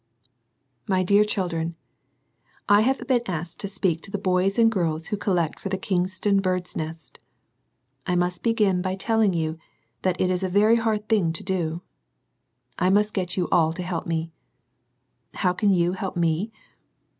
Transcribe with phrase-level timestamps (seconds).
[0.87, 1.75] My dear children,
[2.67, 5.77] I have been asked to speak to the boys and girls who collect for the
[5.77, 7.19] Kings town "Bird's Nest"
[8.07, 9.59] I must begin by telling you
[10.01, 11.83] that it is a very hard thing to do.
[12.79, 14.31] I must get you all to help me.
[15.35, 16.51] How can you help me?